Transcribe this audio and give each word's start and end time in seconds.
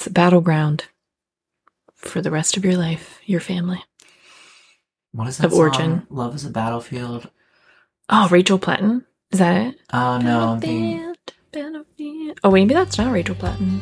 It's 0.00 0.06
a 0.06 0.10
battleground 0.10 0.86
for 1.94 2.22
the 2.22 2.30
rest 2.30 2.56
of 2.56 2.64
your 2.64 2.74
life, 2.74 3.20
your 3.26 3.38
family. 3.38 3.84
What 5.12 5.28
is 5.28 5.36
that 5.36 5.44
Of 5.48 5.52
song? 5.52 5.60
origin. 5.60 6.06
Love 6.08 6.34
is 6.34 6.46
a 6.46 6.48
battlefield. 6.48 7.28
Oh, 8.08 8.26
Rachel 8.30 8.58
Platten. 8.58 9.04
Is 9.30 9.40
that 9.40 9.60
it? 9.60 9.80
Oh 9.92 10.16
no, 10.16 10.52
I'm 10.52 10.60
thinking. 10.62 10.96
Battlefield, 10.96 11.32
battlefield. 11.52 12.40
Oh, 12.42 12.50
maybe 12.50 12.72
that's 12.72 12.96
not 12.96 13.12
Rachel 13.12 13.34
Platten. 13.34 13.78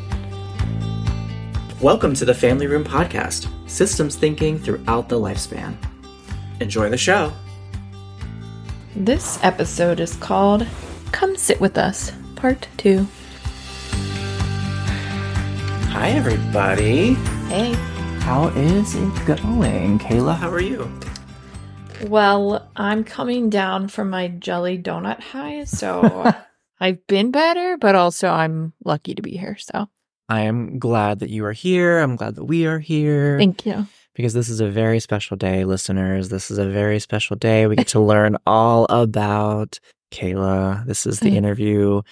Welcome 1.80 2.14
to 2.14 2.24
the 2.24 2.34
Family 2.34 2.66
Room 2.66 2.82
Podcast, 2.82 3.46
systems 3.70 4.16
thinking 4.16 4.58
throughout 4.58 5.08
the 5.08 5.20
lifespan. 5.20 5.76
Enjoy 6.60 6.90
the 6.90 6.98
show. 6.98 7.32
This 8.96 9.38
episode 9.44 10.00
is 10.00 10.16
called 10.16 10.66
Come 11.12 11.36
Sit 11.36 11.60
With 11.60 11.78
Us, 11.78 12.10
Part 12.34 12.66
2. 12.78 13.06
Hi, 16.00 16.10
everybody. 16.10 17.14
Hey. 17.48 17.72
How 18.20 18.50
is 18.50 18.94
it 18.94 19.26
going? 19.26 19.98
Kayla, 19.98 20.36
how 20.36 20.48
are 20.48 20.60
you? 20.60 20.88
Well, 22.06 22.70
I'm 22.76 23.02
coming 23.02 23.50
down 23.50 23.88
from 23.88 24.08
my 24.08 24.28
jelly 24.28 24.78
donut 24.78 25.18
high, 25.20 25.64
so 25.64 26.32
I've 26.80 27.04
been 27.08 27.32
better, 27.32 27.76
but 27.78 27.96
also 27.96 28.28
I'm 28.28 28.74
lucky 28.84 29.16
to 29.16 29.22
be 29.22 29.36
here. 29.36 29.56
So 29.58 29.88
I 30.28 30.42
am 30.42 30.78
glad 30.78 31.18
that 31.18 31.30
you 31.30 31.44
are 31.44 31.52
here. 31.52 31.98
I'm 31.98 32.14
glad 32.14 32.36
that 32.36 32.44
we 32.44 32.64
are 32.64 32.78
here. 32.78 33.36
thank 33.36 33.66
you. 33.66 33.84
because 34.14 34.34
this 34.34 34.48
is 34.48 34.60
a 34.60 34.70
very 34.70 35.00
special 35.00 35.36
day, 35.36 35.64
listeners. 35.64 36.28
This 36.28 36.48
is 36.52 36.58
a 36.58 36.70
very 36.70 37.00
special 37.00 37.34
day. 37.34 37.66
We 37.66 37.74
get 37.74 37.88
to 37.88 38.00
learn 38.00 38.36
all 38.46 38.86
about 38.88 39.80
Kayla. 40.12 40.86
This 40.86 41.06
is 41.06 41.18
the 41.18 41.36
interview 41.36 42.02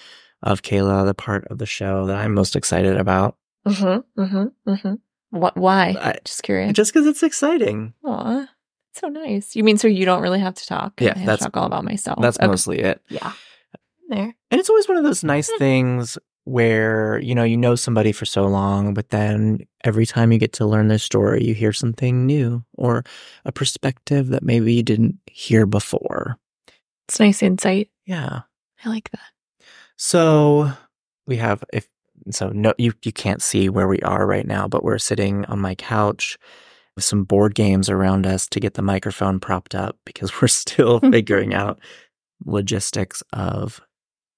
of 0.43 0.61
Kayla, 0.61 1.05
the 1.05 1.13
part 1.13 1.47
of 1.47 1.57
the 1.57 1.65
show 1.65 2.05
that 2.07 2.17
I'm 2.17 2.33
most 2.33 2.57
excited 2.57 2.97
about. 2.97 3.36
Mm-hmm. 3.67 4.21
Mm-hmm. 4.21 4.69
Mm-hmm. 4.71 4.93
What? 5.39 5.57
Why? 5.57 5.95
I- 5.99 6.19
Just 6.23 6.43
curious. 6.43 6.73
Just 6.73 6.93
because 6.93 7.05
it's 7.07 7.23
exciting. 7.23 7.93
Aw, 8.05 8.47
so 8.93 9.07
nice. 9.07 9.55
You 9.55 9.63
mean 9.63 9.77
so 9.77 9.87
you 9.87 10.05
don't 10.05 10.21
really 10.21 10.39
have 10.39 10.53
to 10.55 10.65
talk? 10.65 10.99
Yeah, 11.01 11.07
I 11.07 11.09
have 11.09 11.17
to 11.19 11.25
that's- 11.25 11.39
talk 11.43 11.57
all 11.57 11.65
about 11.65 11.83
myself. 11.83 12.19
That's 12.21 12.37
Okay. 12.37 12.47
mostly 12.47 12.79
it. 12.79 13.01
yeah. 13.09 13.33
There. 14.09 14.33
And 14.51 14.59
it's 14.59 14.69
always 14.69 14.87
one 14.87 14.97
of 14.97 15.03
those 15.03 15.23
nice 15.23 15.51
Mm. 15.51 15.57
things 15.57 16.17
where, 16.45 17.19
you 17.19 17.35
know, 17.35 17.43
you 17.43 17.57
know 17.57 17.75
somebody 17.75 18.13
for 18.13 18.23
so 18.23 18.47
long, 18.47 18.93
but 18.93 19.09
then 19.09 19.59
every 19.83 20.05
time 20.05 20.31
you 20.31 20.37
get 20.37 20.53
to 20.53 20.65
learn 20.65 20.87
their 20.87 20.97
story, 20.97 21.43
you 21.43 21.53
hear 21.53 21.73
something 21.73 22.25
new 22.25 22.63
or 22.77 23.03
a 23.43 23.51
perspective 23.51 24.27
that 24.29 24.43
maybe 24.43 24.73
you 24.73 24.81
didn't 24.81 25.17
hear 25.29 25.65
before. 25.65 26.37
It's 27.09 27.19
nice 27.19 27.43
insight. 27.43 27.89
Yeah. 28.05 28.43
I 28.85 28.87
like 28.89 29.11
that. 29.11 29.19
So 29.97 30.71
we 31.25 31.35
have 31.37 31.63
if 31.73 31.87
so 32.31 32.49
no 32.49 32.73
you 32.77 32.93
you 33.03 33.11
can't 33.11 33.41
see 33.41 33.69
where 33.69 33.87
we 33.87 33.99
are 34.01 34.25
right 34.25 34.47
now, 34.47 34.67
but 34.67 34.83
we're 34.83 34.97
sitting 34.97 35.45
on 35.45 35.59
my 35.59 35.75
couch 35.75 36.37
with 36.95 37.03
some 37.03 37.23
board 37.23 37.53
games 37.53 37.89
around 37.89 38.25
us 38.25 38.47
to 38.47 38.59
get 38.59 38.73
the 38.73 38.81
microphone 38.81 39.39
propped 39.39 39.75
up 39.75 39.97
because 40.05 40.31
we're 40.41 40.47
still 40.47 40.99
hmm. 40.99 41.11
figuring 41.11 41.53
out 41.53 41.79
logistics 42.45 43.23
of 43.33 43.81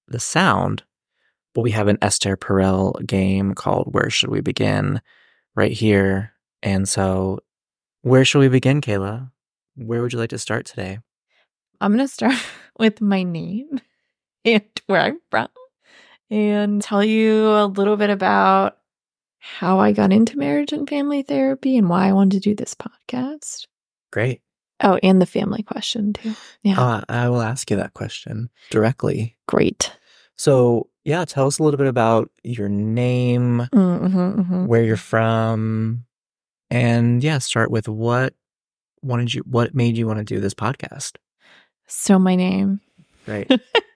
the 0.08 0.20
sound. 0.20 0.82
But 1.54 1.62
we 1.62 1.72
have 1.72 1.88
an 1.88 1.98
Esther 2.00 2.36
Perel 2.36 3.04
game 3.06 3.54
called 3.54 3.92
Where 3.92 4.08
Should 4.08 4.30
We 4.30 4.40
Begin 4.40 5.00
right 5.56 5.72
here. 5.72 6.32
And 6.62 6.88
so 6.88 7.40
where 8.02 8.24
should 8.24 8.38
we 8.38 8.48
begin, 8.48 8.80
Kayla? 8.80 9.30
Where 9.74 10.00
would 10.00 10.12
you 10.12 10.18
like 10.18 10.30
to 10.30 10.38
start 10.38 10.66
today? 10.66 10.98
I'm 11.80 11.92
gonna 11.92 12.08
start 12.08 12.34
with 12.78 13.00
my 13.00 13.22
name 13.22 13.80
and 14.44 14.62
where 14.86 15.00
I'm 15.00 15.20
from, 15.30 15.48
and 16.30 16.80
tell 16.82 17.04
you 17.04 17.48
a 17.48 17.66
little 17.66 17.96
bit 17.96 18.10
about 18.10 18.78
how 19.38 19.80
I 19.80 19.92
got 19.92 20.12
into 20.12 20.38
marriage 20.38 20.72
and 20.72 20.88
family 20.88 21.22
therapy 21.22 21.76
and 21.76 21.88
why 21.88 22.08
I 22.08 22.12
wanted 22.12 22.42
to 22.42 22.50
do 22.50 22.54
this 22.54 22.74
podcast. 22.74 23.66
Great. 24.12 24.42
Oh, 24.82 24.98
and 25.02 25.20
the 25.20 25.26
family 25.26 25.62
question 25.62 26.12
too. 26.12 26.34
Yeah. 26.62 26.80
Uh, 26.80 27.00
I 27.08 27.28
will 27.28 27.42
ask 27.42 27.70
you 27.70 27.76
that 27.76 27.94
question 27.94 28.50
directly. 28.70 29.36
Great. 29.46 29.92
So, 30.36 30.88
yeah, 31.04 31.24
tell 31.24 31.46
us 31.46 31.58
a 31.58 31.62
little 31.62 31.78
bit 31.78 31.86
about 31.86 32.30
your 32.42 32.68
name, 32.68 33.68
Mm-hmm, 33.72 34.16
mm-hmm. 34.40 34.66
where 34.66 34.82
you're 34.82 34.96
from, 34.96 36.04
and 36.70 37.22
yeah, 37.22 37.38
start 37.38 37.70
with 37.70 37.88
what 37.88 38.34
wanted 39.02 39.32
you 39.34 39.42
what 39.46 39.74
made 39.74 39.96
you 39.96 40.06
want 40.06 40.18
to 40.18 40.24
do 40.24 40.40
this 40.40 40.54
podcast? 40.54 41.16
So 41.86 42.18
my 42.18 42.36
name. 42.36 42.80
Right. 43.26 43.50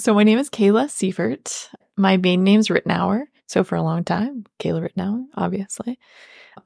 So 0.00 0.14
my 0.14 0.22
name 0.22 0.38
is 0.38 0.48
Kayla 0.48 0.88
Seifert. 0.88 1.68
My 1.94 2.16
main 2.16 2.42
name's 2.42 2.68
Rittenauer. 2.68 3.24
So 3.46 3.62
for 3.62 3.74
a 3.76 3.82
long 3.82 4.02
time, 4.02 4.46
Kayla 4.58 4.88
Rittenauer, 4.88 5.24
obviously. 5.34 5.98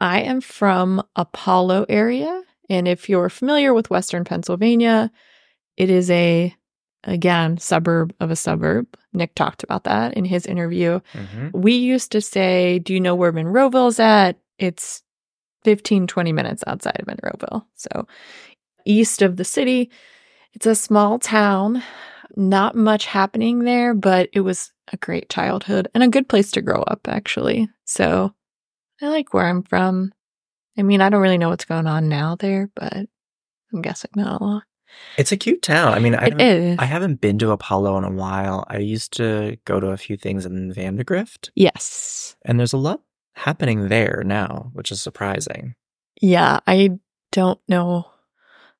I 0.00 0.20
am 0.20 0.40
from 0.40 1.02
Apollo 1.16 1.86
area. 1.88 2.42
And 2.70 2.86
if 2.86 3.08
you're 3.08 3.28
familiar 3.28 3.74
with 3.74 3.90
Western 3.90 4.22
Pennsylvania, 4.22 5.10
it 5.76 5.90
is 5.90 6.12
a, 6.12 6.54
again, 7.02 7.58
suburb 7.58 8.14
of 8.20 8.30
a 8.30 8.36
suburb. 8.36 8.86
Nick 9.12 9.34
talked 9.34 9.64
about 9.64 9.82
that 9.82 10.14
in 10.14 10.24
his 10.24 10.46
interview. 10.46 11.00
Mhm. 11.14 11.52
We 11.54 11.72
used 11.74 12.12
to 12.12 12.20
say, 12.20 12.78
Do 12.78 12.94
you 12.94 13.00
know 13.00 13.16
where 13.16 13.32
Monroeville's 13.32 13.98
at? 13.98 14.38
It's 14.60 15.02
15, 15.64 16.06
20 16.06 16.32
minutes 16.32 16.62
outside 16.68 17.00
of 17.00 17.06
Monroeville. 17.06 17.64
So 17.74 18.06
east 18.86 19.22
of 19.22 19.38
the 19.38 19.44
city. 19.44 19.90
It's 20.52 20.66
a 20.66 20.74
small 20.76 21.18
town, 21.18 21.82
not 22.36 22.74
much 22.74 23.06
happening 23.06 23.64
there, 23.64 23.94
but 23.94 24.28
it 24.32 24.40
was 24.40 24.72
a 24.92 24.96
great 24.96 25.28
childhood 25.28 25.88
and 25.94 26.02
a 26.02 26.08
good 26.08 26.28
place 26.28 26.50
to 26.52 26.62
grow 26.62 26.82
up, 26.82 27.00
actually. 27.08 27.68
So 27.84 28.34
I 29.02 29.08
like 29.08 29.32
where 29.32 29.46
I'm 29.46 29.62
from. 29.62 30.12
I 30.78 30.82
mean, 30.82 31.00
I 31.00 31.08
don't 31.08 31.22
really 31.22 31.38
know 31.38 31.50
what's 31.50 31.64
going 31.64 31.86
on 31.86 32.08
now 32.08 32.36
there, 32.36 32.70
but 32.74 33.06
I'm 33.72 33.82
guessing 33.82 34.10
not 34.16 34.40
a 34.40 34.44
lot. 34.44 34.62
It's 35.16 35.32
a 35.32 35.36
cute 35.36 35.62
town. 35.62 35.92
I 35.92 35.98
mean, 35.98 36.14
I 36.14 36.26
It 36.26 36.32
haven't, 36.32 36.40
is. 36.40 36.78
I 36.78 36.84
haven't 36.84 37.20
been 37.20 37.38
to 37.40 37.50
Apollo 37.50 37.98
in 37.98 38.04
a 38.04 38.10
while. 38.10 38.64
I 38.68 38.78
used 38.78 39.12
to 39.14 39.56
go 39.64 39.80
to 39.80 39.88
a 39.88 39.96
few 39.96 40.16
things 40.16 40.46
in 40.46 40.72
Vandergrift, 40.72 41.50
yes. 41.54 42.36
and 42.44 42.58
there's 42.58 42.72
a 42.72 42.78
lot 42.78 43.00
happening 43.34 43.88
there 43.88 44.22
now, 44.24 44.70
which 44.72 44.92
is 44.92 45.02
surprising. 45.02 45.74
Yeah, 46.20 46.60
I 46.66 46.98
don't 47.32 47.60
know 47.68 48.06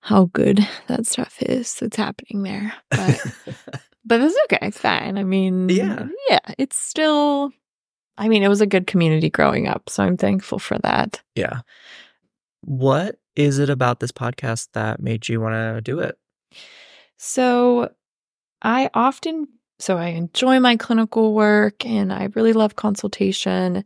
how 0.05 0.27
good 0.35 0.61
that 0.87 1.07
stuff 1.07 1.41
is 1.41 1.75
that's 1.81 1.97
happening 1.97 2.43
there, 2.43 2.75
but 2.91 3.19
but 4.05 4.21
it's 4.21 4.37
okay. 4.45 4.59
It's 4.67 4.79
fine. 4.79 5.17
I 5.17 5.25
mean, 5.25 5.69
Yeah. 5.71 6.07
yeah, 6.29 6.41
it's 6.59 6.77
still. 6.77 7.51
I 8.19 8.29
mean, 8.29 8.43
it 8.43 8.49
was 8.49 8.61
a 8.61 8.67
good 8.67 8.87
community 8.87 9.31
growing 9.31 9.67
up, 9.67 9.89
so 9.89 10.05
I'm 10.05 10.17
thankful 10.17 10.59
for 10.59 10.79
that. 10.79 11.21
yeah. 11.35 11.61
What 12.61 13.17
is 13.35 13.59
it 13.59 13.69
about 13.71 14.01
this 14.01 14.13
podcast 14.13 14.69
that 14.75 15.01
made 15.01 15.29
you 15.29 15.41
want 15.41 15.55
to 15.55 15.81
do 15.81 15.99
it? 16.01 16.17
So, 17.17 17.91
I 18.63 18.91
often 18.95 19.49
so 19.79 19.97
I 19.97 20.09
enjoy 20.09 20.61
my 20.61 20.77
clinical 20.77 21.35
work, 21.35 21.85
and 21.85 22.13
I 22.13 22.29
really 22.35 22.53
love 22.53 22.77
consultation, 22.77 23.85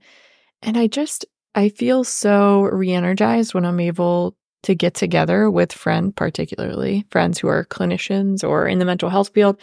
and 0.63 0.77
I 0.77 0.87
just 0.89 1.25
I 1.55 1.71
feel 1.71 2.05
so 2.05 2.63
re-energized 2.63 3.55
when 3.55 3.65
I'm 3.65 3.81
able 3.81 4.37
to 4.69 4.75
get 4.75 4.93
together 4.93 5.51
with 5.51 5.73
friends, 5.73 6.13
particularly 6.15 7.07
friends 7.11 7.39
who 7.39 7.49
are 7.49 7.65
clinicians 7.65 8.47
or 8.47 8.69
in 8.69 8.79
the 8.79 8.85
mental 8.85 9.09
health 9.09 9.31
field, 9.31 9.59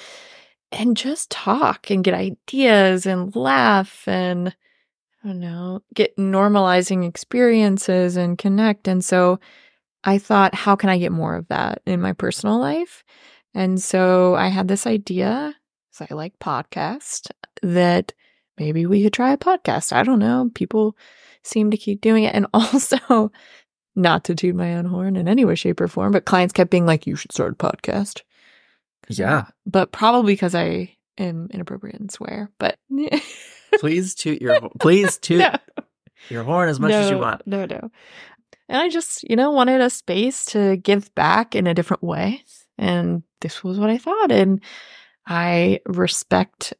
and 0.71 0.97
just 0.97 1.29
talk 1.29 1.91
and 1.91 2.03
get 2.03 2.15
ideas 2.15 3.05
and 3.05 3.35
laugh 3.35 4.07
and 4.07 4.55
I 5.23 5.27
don't 5.27 5.39
know, 5.39 5.81
get 5.93 6.17
normalizing 6.17 7.07
experiences 7.07 8.17
and 8.17 8.35
connect. 8.35 8.87
And 8.87 9.05
so 9.05 9.39
I 10.03 10.17
thought, 10.17 10.55
how 10.55 10.75
can 10.75 10.89
I 10.89 10.97
get 10.97 11.11
more 11.11 11.35
of 11.35 11.47
that 11.49 11.83
in 11.85 12.01
my 12.01 12.13
personal 12.13 12.59
life? 12.59 13.03
And 13.53 13.79
so 13.79 14.33
I 14.33 14.47
had 14.47 14.67
this 14.67 14.87
idea, 14.87 15.53
so 15.91 16.07
I 16.09 16.15
like 16.15 16.39
podcast, 16.39 17.29
that 17.61 18.11
maybe 18.57 18.87
we 18.87 19.03
could 19.03 19.13
try 19.13 19.33
a 19.33 19.37
podcast. 19.37 19.93
I 19.93 20.01
don't 20.01 20.19
know. 20.19 20.49
People 20.55 20.97
seem 21.43 21.69
to 21.69 21.77
keep 21.77 22.01
doing 22.01 22.23
it. 22.23 22.33
And 22.33 22.47
also, 22.55 23.31
not 23.95 24.23
to 24.25 24.35
toot 24.35 24.55
my 24.55 24.75
own 24.75 24.85
horn 24.85 25.15
in 25.15 25.27
any 25.27 25.45
way, 25.45 25.55
shape, 25.55 25.79
or 25.79 25.87
form, 25.87 26.11
but 26.11 26.25
clients 26.25 26.53
kept 26.53 26.71
being 26.71 26.85
like, 26.85 27.07
you 27.07 27.15
should 27.15 27.31
start 27.31 27.53
a 27.53 27.55
podcast. 27.55 28.21
Yeah. 29.09 29.45
But 29.65 29.91
probably 29.91 30.33
because 30.33 30.55
I 30.55 30.95
am 31.17 31.47
inappropriate 31.51 31.99
and 31.99 32.11
swear. 32.11 32.51
But 32.59 32.77
Please 33.79 34.15
toot 34.15 34.41
your 34.41 34.69
please 34.79 35.17
toot 35.21 35.39
no, 35.39 35.53
your 36.29 36.43
horn 36.43 36.69
as 36.69 36.79
much 36.79 36.91
as 36.91 37.09
you 37.09 37.17
want. 37.17 37.45
No, 37.45 37.65
no. 37.65 37.89
And 38.67 38.81
I 38.81 38.89
just, 38.89 39.23
you 39.29 39.35
know, 39.35 39.51
wanted 39.51 39.81
a 39.81 39.89
space 39.89 40.45
to 40.47 40.77
give 40.77 41.13
back 41.13 41.55
in 41.55 41.67
a 41.67 41.73
different 41.73 42.03
way. 42.03 42.43
And 42.77 43.23
this 43.41 43.63
was 43.63 43.79
what 43.79 43.89
I 43.89 43.97
thought. 43.97 44.31
And 44.31 44.61
I 45.27 45.81
respect 45.85 46.73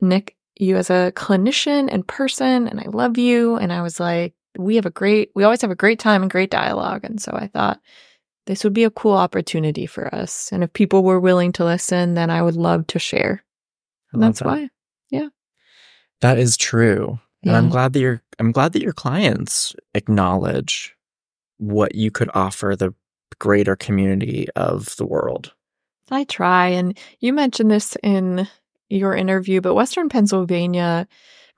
Nick, 0.00 0.36
you 0.56 0.76
as 0.76 0.90
a 0.90 1.12
clinician 1.14 1.88
and 1.90 2.06
person, 2.06 2.68
and 2.68 2.80
I 2.80 2.86
love 2.88 3.16
you. 3.16 3.56
And 3.56 3.72
I 3.72 3.82
was 3.82 3.98
like, 3.98 4.34
we 4.60 4.76
have 4.76 4.86
a 4.86 4.90
great, 4.90 5.30
we 5.34 5.44
always 5.44 5.62
have 5.62 5.70
a 5.70 5.76
great 5.76 5.98
time 5.98 6.22
and 6.22 6.30
great 6.30 6.50
dialogue. 6.50 7.04
And 7.04 7.20
so 7.20 7.32
I 7.32 7.46
thought 7.48 7.80
this 8.46 8.64
would 8.64 8.72
be 8.72 8.84
a 8.84 8.90
cool 8.90 9.14
opportunity 9.14 9.86
for 9.86 10.12
us. 10.14 10.50
And 10.52 10.62
if 10.62 10.72
people 10.72 11.02
were 11.02 11.20
willing 11.20 11.52
to 11.52 11.64
listen, 11.64 12.14
then 12.14 12.30
I 12.30 12.42
would 12.42 12.56
love 12.56 12.86
to 12.88 12.98
share. 12.98 13.44
And 14.12 14.22
that's 14.22 14.40
that. 14.40 14.46
why. 14.46 14.70
Yeah. 15.10 15.28
That 16.20 16.38
is 16.38 16.56
true. 16.56 17.18
And 17.42 17.56
I'm 17.56 17.70
glad 17.70 17.94
that 17.94 18.00
your 18.00 18.22
I'm 18.38 18.52
glad 18.52 18.72
that 18.74 18.82
your 18.82 18.92
clients 18.92 19.74
acknowledge 19.94 20.94
what 21.56 21.94
you 21.94 22.10
could 22.10 22.30
offer 22.34 22.76
the 22.76 22.92
greater 23.38 23.76
community 23.76 24.46
of 24.56 24.94
the 24.96 25.06
world. 25.06 25.54
I 26.10 26.24
try. 26.24 26.68
And 26.68 26.98
you 27.20 27.32
mentioned 27.32 27.70
this 27.70 27.96
in 28.02 28.46
your 28.88 29.14
interview, 29.14 29.60
but 29.60 29.74
Western 29.74 30.08
Pennsylvania 30.08 31.06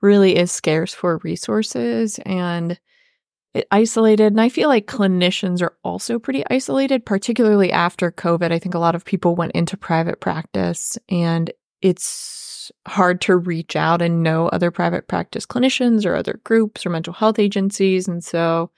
really 0.01 0.35
is 0.35 0.51
scarce 0.51 0.93
for 0.93 1.19
resources 1.23 2.19
and 2.25 2.79
isolated. 3.71 4.27
And 4.27 4.41
I 4.41 4.49
feel 4.49 4.69
like 4.69 4.87
clinicians 4.87 5.61
are 5.61 5.75
also 5.83 6.19
pretty 6.19 6.43
isolated, 6.49 7.05
particularly 7.05 7.71
after 7.71 8.11
COVID. 8.11 8.51
I 8.51 8.59
think 8.59 8.73
a 8.73 8.79
lot 8.79 8.95
of 8.95 9.05
people 9.05 9.35
went 9.35 9.51
into 9.53 9.77
private 9.77 10.19
practice 10.19 10.97
and 11.09 11.51
it's 11.81 12.71
hard 12.87 13.21
to 13.21 13.35
reach 13.35 13.75
out 13.75 14.01
and 14.01 14.23
know 14.23 14.47
other 14.47 14.71
private 14.71 15.07
practice 15.07 15.45
clinicians 15.45 16.05
or 16.05 16.15
other 16.15 16.39
groups 16.43 16.85
or 16.85 16.89
mental 16.89 17.13
health 17.13 17.39
agencies. 17.39 18.07
And 18.07 18.23
so 18.23 18.71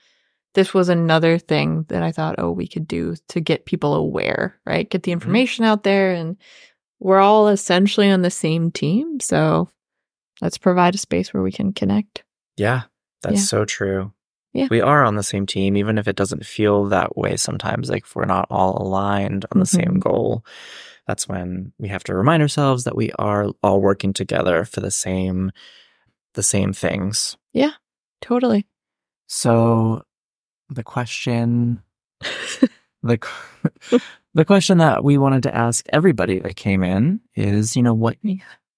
this 0.54 0.74
was 0.74 0.88
another 0.88 1.38
thing 1.38 1.84
that 1.88 2.02
I 2.02 2.12
thought, 2.12 2.36
oh, 2.38 2.50
we 2.50 2.66
could 2.66 2.88
do 2.88 3.14
to 3.28 3.40
get 3.40 3.66
people 3.66 3.94
aware, 3.94 4.58
right? 4.66 4.88
Get 4.88 5.02
the 5.02 5.10
mm-hmm. 5.10 5.20
information 5.20 5.64
out 5.64 5.84
there. 5.84 6.12
And 6.12 6.36
we're 6.98 7.20
all 7.20 7.48
essentially 7.48 8.10
on 8.10 8.22
the 8.22 8.30
same 8.30 8.70
team. 8.70 9.20
So 9.20 9.68
let's 10.40 10.58
provide 10.58 10.94
a 10.94 10.98
space 10.98 11.32
where 11.32 11.42
we 11.42 11.52
can 11.52 11.72
connect. 11.72 12.24
Yeah, 12.56 12.82
that's 13.22 13.36
Yeah. 13.36 13.42
so 13.42 13.64
true. 13.64 14.12
Yeah. 14.56 14.68
We 14.70 14.80
are 14.80 15.04
on 15.04 15.16
the 15.16 15.22
same 15.22 15.44
team, 15.46 15.76
even 15.76 15.98
if 15.98 16.08
it 16.08 16.16
doesn't 16.16 16.46
feel 16.46 16.84
that 16.86 17.16
way 17.16 17.36
sometimes, 17.36 17.90
like 17.90 18.04
if 18.04 18.16
we're 18.16 18.24
not 18.24 18.46
all 18.50 18.80
aligned 18.82 19.44
on 19.52 19.60
the 19.60 19.66
same 19.66 19.96
Mhm. 19.96 20.00
goal. 20.00 20.44
That's 21.06 21.28
when 21.28 21.72
we 21.78 21.88
have 21.88 22.02
to 22.04 22.14
remind 22.14 22.42
ourselves 22.42 22.84
that 22.84 22.96
we 22.96 23.12
are 23.18 23.48
all 23.62 23.80
working 23.80 24.12
together 24.12 24.64
for 24.64 24.80
the 24.80 24.90
same 24.90 25.52
the 26.34 26.42
same 26.42 26.72
things. 26.72 27.36
Yeah, 27.52 27.72
totally. 28.20 28.66
So 29.26 30.02
the 30.70 30.82
question 30.82 31.82
the 33.02 33.18
the 34.34 34.44
question 34.44 34.78
that 34.78 35.04
we 35.04 35.16
wanted 35.18 35.42
to 35.44 35.54
ask 35.54 35.86
everybody 35.92 36.38
that 36.40 36.56
came 36.56 36.82
in 36.82 37.20
is, 37.34 37.76
you 37.76 37.82
know, 37.82 37.94
what 37.94 38.16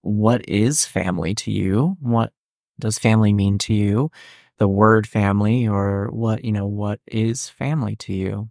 what 0.03 0.49
is 0.49 0.85
family 0.87 1.35
to 1.37 1.51
you? 1.51 1.97
What 2.01 2.33
does 2.79 2.99
family 2.99 3.33
mean 3.33 3.59
to 3.59 3.75
you? 3.75 4.11
The 4.59 4.69
word 4.69 5.07
family 5.07 5.67
or 5.69 6.09
what, 6.11 6.45
you 6.45 6.53
know, 6.53 6.67
what 6.67 7.01
is 7.07 7.49
family 7.49 7.97
to 7.97 8.13
you? 8.13 8.51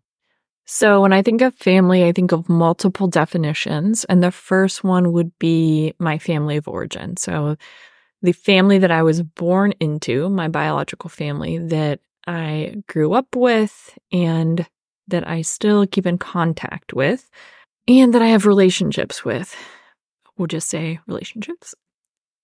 So 0.65 1.01
when 1.01 1.13
I 1.13 1.21
think 1.21 1.41
of 1.41 1.55
family, 1.55 2.03
I 2.03 2.11
think 2.11 2.33
of 2.33 2.49
multiple 2.49 3.07
definitions. 3.07 4.03
And 4.05 4.21
the 4.21 4.31
first 4.31 4.83
one 4.83 5.13
would 5.13 5.37
be 5.39 5.93
my 5.97 6.17
family 6.17 6.57
of 6.57 6.67
origin. 6.67 7.15
So 7.15 7.55
the 8.21 8.33
family 8.33 8.77
that 8.79 8.91
I 8.91 9.03
was 9.03 9.21
born 9.21 9.73
into, 9.79 10.29
my 10.29 10.49
biological 10.49 11.09
family 11.09 11.57
that 11.57 12.01
I 12.25 12.75
grew 12.87 13.13
up 13.13 13.35
with 13.35 13.97
and 14.11 14.67
that 15.07 15.27
I 15.27 15.41
still 15.41 15.87
keep 15.87 16.05
in 16.05 16.17
contact 16.17 16.93
with 16.93 17.29
and 17.87 18.13
that 18.13 18.21
I 18.21 18.27
have 18.27 18.45
relationships 18.45 19.23
with. 19.23 19.55
We'll 20.37 20.47
just 20.47 20.69
say 20.69 20.99
relationships. 21.07 21.73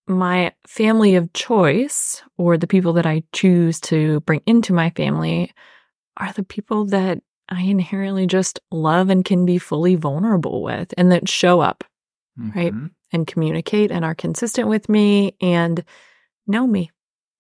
My 0.08 0.54
family 0.68 1.16
of 1.16 1.32
choice, 1.34 2.22
or 2.38 2.58
the 2.58 2.68
people 2.68 2.94
that 2.94 3.06
I 3.06 3.24
choose 3.32 3.80
to 3.82 4.20
bring 4.22 4.42
into 4.46 4.74
my 4.74 4.90
family, 4.92 5.52
are 6.18 6.34
the 6.34 6.44
people 6.44 6.86
that 6.86 7.20
I 7.50 7.62
inherently 7.62 8.28
just 8.28 8.60
love 8.72 9.10
and 9.10 9.24
can 9.24 9.46
be 9.46 9.58
fully 9.58 9.96
vulnerable 9.96 10.62
with 10.64 10.94
and 10.98 11.12
that 11.12 11.28
show 11.30 11.60
up 11.62 11.84
Right. 12.38 12.74
Mhm. 12.74 12.92
and 13.12 13.28
communicate 13.28 13.92
and 13.92 14.04
are 14.04 14.16
consistent 14.16 14.68
with 14.68 14.90
me 14.90 15.36
and 15.42 15.84
know 16.48 16.66
me. 16.68 16.92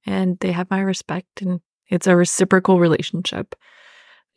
And 0.05 0.37
they 0.39 0.51
have 0.51 0.69
my 0.69 0.81
respect 0.81 1.41
and 1.41 1.61
it's 1.89 2.07
a 2.07 2.15
reciprocal 2.15 2.79
relationship. 2.79 3.55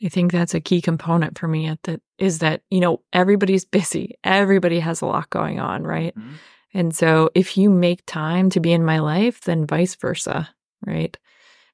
I 0.04 0.08
think 0.08 0.32
that's 0.32 0.54
a 0.54 0.60
key 0.60 0.80
component 0.80 1.38
for 1.38 1.48
me 1.48 1.66
at 1.66 1.82
that 1.84 2.00
is 2.18 2.38
that, 2.40 2.62
you 2.70 2.80
know, 2.80 3.02
everybody's 3.12 3.64
busy. 3.64 4.14
Everybody 4.24 4.80
has 4.80 5.00
a 5.00 5.06
lot 5.06 5.30
going 5.30 5.58
on, 5.60 5.82
right? 5.84 6.14
Mhm. 6.16 6.34
And 6.76 6.94
so 6.94 7.30
if 7.34 7.56
you 7.56 7.70
make 7.70 8.04
time 8.04 8.50
to 8.50 8.60
be 8.60 8.70
in 8.70 8.84
my 8.84 8.98
life, 8.98 9.40
then 9.40 9.66
vice 9.66 9.94
versa, 9.94 10.50
right? 10.86 11.16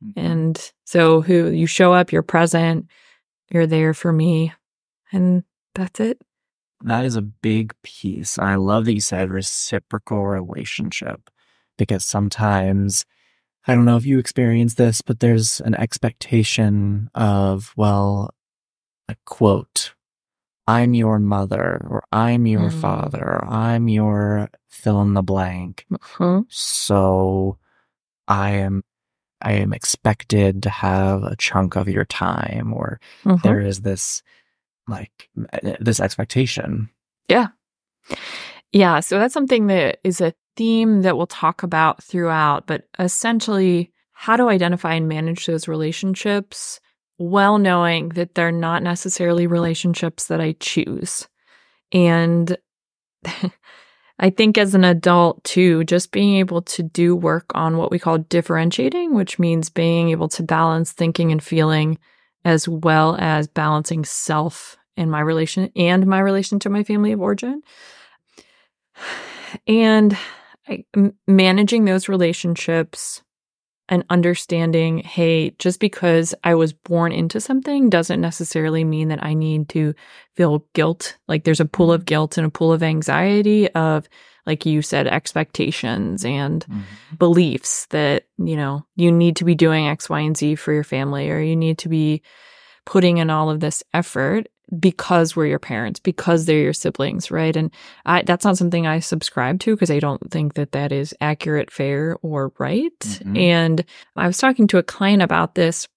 Mhm. 0.00 0.12
And 0.14 0.72
so 0.84 1.22
who 1.22 1.50
you 1.50 1.66
show 1.66 1.92
up, 1.92 2.12
you're 2.12 2.22
present, 2.22 2.86
you're 3.50 3.66
there 3.66 3.94
for 3.94 4.12
me, 4.12 4.52
and 5.10 5.42
that's 5.74 5.98
it. 5.98 6.22
That 6.84 7.04
is 7.04 7.16
a 7.16 7.22
big 7.22 7.74
piece. 7.82 8.38
I 8.38 8.54
love 8.54 8.84
that 8.84 8.94
you 8.94 9.00
said 9.00 9.30
reciprocal 9.30 10.24
relationship 10.24 11.28
because 11.76 12.04
sometimes, 12.04 13.04
I 13.66 13.74
don't 13.74 13.84
know 13.84 13.96
if 13.96 14.06
you 14.06 14.20
experience 14.20 14.74
this, 14.74 15.02
but 15.02 15.18
there's 15.18 15.60
an 15.62 15.74
expectation 15.74 17.10
of, 17.12 17.72
well, 17.76 18.34
a 19.08 19.16
quote, 19.26 19.94
I'm 20.66 20.94
your 20.94 21.18
mother, 21.18 21.84
or 21.90 22.04
I'm 22.12 22.46
your 22.46 22.70
Mm. 22.70 22.80
father, 22.80 23.22
or 23.24 23.44
I'm 23.48 23.88
your 23.88 24.48
fill 24.68 25.02
in 25.02 25.14
the 25.14 25.22
blank. 25.22 25.86
Mhm. 25.92 26.46
So 26.48 27.58
I 28.28 28.50
am. 28.52 28.84
I 29.44 29.54
am 29.54 29.72
expected 29.72 30.62
to 30.62 30.70
have 30.70 31.24
a 31.24 31.34
chunk 31.34 31.74
of 31.74 31.88
your 31.88 32.04
time, 32.04 32.72
or 32.72 33.00
Mhm. 33.24 33.42
there 33.42 33.58
is 33.58 33.80
this, 33.80 34.22
like, 34.86 35.28
this 35.80 35.98
expectation. 35.98 36.90
Yeah. 37.28 37.48
Yeah, 38.70 39.00
so 39.00 39.18
that's 39.18 39.34
something 39.34 39.66
that 39.66 39.98
is 40.04 40.20
a 40.20 40.32
theme 40.56 41.02
that 41.02 41.16
we'll 41.16 41.26
talk 41.26 41.64
about 41.64 42.02
throughout, 42.04 42.68
but 42.68 42.88
essentially, 43.00 43.90
how 44.12 44.36
to 44.36 44.48
identify 44.48 44.94
and 44.94 45.08
manage 45.08 45.46
those 45.46 45.66
relationships 45.66 46.78
well 47.18 47.58
knowing 47.58 48.10
that 48.10 48.34
they're 48.34 48.52
not 48.52 48.82
necessarily 48.82 49.46
relationships 49.46 50.26
that 50.26 50.40
I 50.40 50.56
choose. 50.60 51.28
And 51.92 52.56
I 54.18 54.30
think 54.30 54.56
as 54.56 54.74
an 54.74 54.84
adult, 54.84 55.42
too, 55.42 55.84
just 55.84 56.12
being 56.12 56.36
able 56.36 56.62
to 56.62 56.82
do 56.82 57.16
work 57.16 57.46
on 57.54 57.76
what 57.76 57.90
we 57.90 57.98
call 57.98 58.18
differentiating, 58.18 59.14
which 59.14 59.38
means 59.38 59.68
being 59.68 60.10
able 60.10 60.28
to 60.30 60.42
balance 60.42 60.92
thinking 60.92 61.32
and 61.32 61.42
feeling 61.42 61.98
as 62.44 62.68
well 62.68 63.16
as 63.18 63.48
balancing 63.48 64.04
self 64.04 64.76
and 64.96 65.10
my 65.10 65.20
relation 65.20 65.70
and 65.74 66.06
my 66.06 66.18
relation 66.18 66.58
to 66.60 66.70
my 66.70 66.84
family 66.84 67.12
of 67.12 67.20
origin 67.20 67.62
and 69.66 70.16
managing 71.26 71.84
those 71.84 72.08
relationships 72.08 73.22
and 73.92 74.04
understanding 74.10 74.98
hey 74.98 75.50
just 75.58 75.78
because 75.78 76.34
i 76.42 76.54
was 76.54 76.72
born 76.72 77.12
into 77.12 77.40
something 77.40 77.90
doesn't 77.90 78.20
necessarily 78.20 78.82
mean 78.82 79.08
that 79.08 79.22
i 79.22 79.34
need 79.34 79.68
to 79.68 79.94
feel 80.34 80.64
guilt. 80.74 81.16
Like 81.28 81.44
there's 81.44 81.60
a 81.60 81.66
pool 81.66 81.92
of 81.92 82.04
guilt 82.04 82.38
and 82.38 82.46
a 82.46 82.50
pool 82.50 82.72
of 82.72 82.82
anxiety 82.82 83.68
of 83.70 84.08
like 84.46 84.66
you 84.66 84.82
said 84.82 85.06
expectations 85.06 86.24
and 86.24 86.64
mm-hmm. 86.64 87.16
beliefs 87.16 87.86
that 87.90 88.26
you 88.38 88.56
know 88.56 88.84
you 88.96 89.12
need 89.12 89.36
to 89.36 89.44
be 89.44 89.54
doing 89.54 89.86
x 89.86 90.10
y 90.10 90.20
and 90.20 90.36
z 90.36 90.56
for 90.56 90.72
your 90.72 90.84
family 90.84 91.30
or 91.30 91.40
you 91.40 91.54
need 91.54 91.78
to 91.78 91.88
be 91.88 92.22
putting 92.84 93.18
in 93.18 93.30
all 93.30 93.50
of 93.50 93.60
this 93.60 93.84
effort 93.94 94.48
because 94.78 95.36
we're 95.36 95.46
your 95.46 95.58
parents 95.58 96.00
because 96.00 96.46
they're 96.46 96.58
your 96.58 96.72
siblings 96.72 97.30
right? 97.30 97.56
And 97.56 97.70
I, 98.06 98.22
that's 98.22 98.44
not 98.44 98.56
something 98.56 98.86
i 98.86 98.98
subscribe 99.00 99.60
to 99.60 99.74
because 99.74 99.90
i 99.90 99.98
don't 99.98 100.30
think 100.30 100.54
that 100.54 100.72
that 100.72 100.92
is 100.92 101.14
accurate 101.20 101.70
fair 101.70 102.16
or 102.22 102.52
right. 102.58 102.98
Mhm. 103.00 103.38
and 103.38 103.84
i 104.16 104.26
was 104.26 104.38
talking 104.38 104.66
to 104.68 104.78
a 104.78 104.82
client 104.82 105.22
about 105.22 105.54
this. 105.54 105.88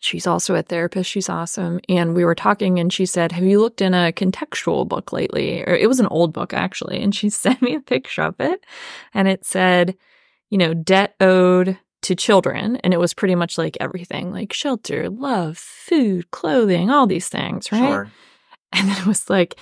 She's 0.00 0.28
also 0.28 0.54
a 0.54 0.62
therapist. 0.62 1.10
She's 1.10 1.28
awesome. 1.28 1.80
And 1.88 2.14
we 2.14 2.24
were 2.24 2.36
talking 2.36 2.78
and 2.78 2.92
she 2.92 3.04
said 3.04 3.32
have 3.32 3.42
you 3.44 3.60
looked 3.60 3.80
in 3.80 3.94
a 3.94 4.12
contextual 4.12 4.86
book 4.86 5.12
lately? 5.12 5.62
Or 5.64 5.74
it 5.74 5.88
was 5.88 5.98
an 5.98 6.06
old 6.06 6.32
book 6.32 6.54
actually. 6.54 7.02
And 7.02 7.12
she 7.12 7.30
sent 7.44 7.60
me 7.62 7.74
a 7.74 7.80
picture 7.80 8.22
of 8.22 8.36
it. 8.38 8.64
And 9.12 9.26
it 9.26 9.44
said 9.44 9.96
you 10.50 10.58
know 10.58 10.72
debt 10.72 11.14
owed 11.20 11.78
to 12.08 12.14
children 12.16 12.76
and 12.78 12.92
it 12.92 12.98
was 12.98 13.14
pretty 13.14 13.34
much 13.36 13.56
like 13.56 13.76
everything 13.80 14.32
like 14.32 14.52
shelter 14.52 15.08
love 15.08 15.56
food 15.56 16.30
clothing 16.32 16.90
all 16.90 17.06
these 17.06 17.28
things 17.28 17.70
right 17.72 17.78
Sure. 17.78 18.10
and 18.72 18.88
then 18.88 18.96
it 18.98 19.06
was 19.06 19.30
like 19.30 19.54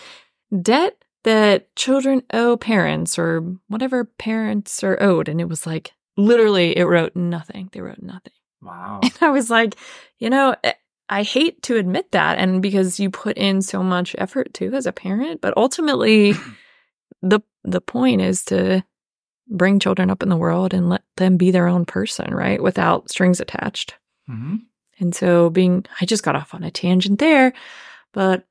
debt 0.63 0.97
that 1.25 1.75
children 1.77 2.23
owe 2.33 2.57
parents 2.57 3.19
or 3.19 3.41
whatever 3.69 4.05
parents 4.05 4.83
are 4.85 4.97
owed 5.03 5.29
and 5.29 5.41
it 5.41 5.49
was 5.49 5.67
like 5.67 5.93
literally 6.17 6.77
it 6.77 6.85
wrote 6.85 7.15
nothing 7.17 7.69
they 7.73 7.81
wrote 7.81 8.03
nothing 8.03 8.33
Wow. 8.63 9.01
and 9.03 9.13
I 9.21 9.31
was 9.31 9.51
like, 9.51 9.77
you 10.19 10.31
know, 10.31 10.55
eh, 10.65 10.73
I 11.09 11.23
hate 11.23 11.63
to 11.65 11.77
admit 11.77 12.11
that. 12.13 12.39
And 12.39 12.61
because 12.63 12.99
you 12.99 13.11
put 13.11 13.37
in 13.37 13.63
so 13.63 13.81
much 13.83 14.17
effort 14.19 14.53
too 14.55 14.73
as 14.75 14.87
a 14.87 14.93
parent, 14.93 15.41
but 15.41 15.55
ultimately 15.57 16.33
the 17.23 17.41
the 17.63 17.81
point 17.81 18.23
is 18.23 18.45
to 18.47 18.83
bring 19.49 19.79
children 19.79 20.11
up 20.11 20.23
in 20.23 20.29
the 20.29 20.37
world 20.37 20.75
and 20.75 20.89
let 20.89 21.03
them 21.17 21.37
be 21.37 21.51
their 21.51 21.69
own 21.69 21.85
person, 21.85 22.35
right? 22.35 22.63
Without 22.63 23.11
strings 23.11 23.41
attached. 23.41 23.95
Mhm. 24.29 24.63
And 24.99 25.15
so 25.15 25.51
being 25.51 25.85
I 26.01 26.07
just 26.07 26.23
got 26.23 26.37
off 26.37 26.55
on 26.55 26.65
a 26.65 26.71
tangent 26.71 27.19
there, 27.19 27.53
but 28.13 28.47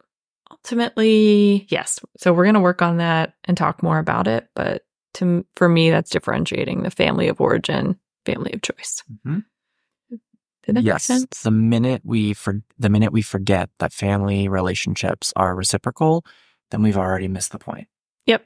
ultimately, 0.51 1.65
yes. 1.69 1.99
So 2.17 2.33
we're 2.33 2.45
going 2.45 2.55
to 2.55 2.59
work 2.61 2.81
on 2.81 2.97
that 2.97 3.33
and 3.45 3.57
talk 3.57 3.83
more 3.83 3.99
about 3.99 4.27
it, 4.27 4.47
but 4.55 4.85
to 5.15 5.45
for 5.55 5.69
me 5.69 5.89
that's 5.89 6.11
differentiating 6.11 6.83
the 6.83 6.91
family 6.91 7.27
of 7.27 7.39
origin 7.39 7.97
family 8.25 8.51
of 8.53 8.61
choice. 8.61 9.03
Mhm. 9.25 9.45
Did 10.63 10.75
that 10.75 10.83
yes. 10.83 11.09
make 11.09 11.19
sense? 11.19 11.41
The 11.43 11.51
minute 11.51 12.01
we 12.03 12.33
for 12.33 12.61
the 12.79 12.89
minute 12.89 13.13
we 13.13 13.21
forget 13.21 13.69
that 13.79 13.93
family 13.93 14.47
relationships 14.47 15.31
are 15.35 15.55
reciprocal, 15.55 16.25
then 16.71 16.81
we've 16.81 16.97
already 16.97 17.27
missed 17.27 17.51
the 17.51 17.59
point. 17.59 17.87
Yep. 18.25 18.45